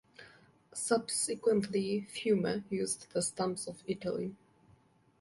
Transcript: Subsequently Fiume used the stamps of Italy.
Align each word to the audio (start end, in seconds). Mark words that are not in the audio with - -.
Subsequently 0.73 2.07
Fiume 2.09 2.65
used 2.71 3.05
the 3.13 3.21
stamps 3.21 3.67
of 3.67 3.83
Italy. 3.85 4.33